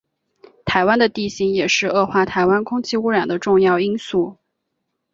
[0.65, 4.39] 台湾的地形也是恶化台湾空气污染的重要因素。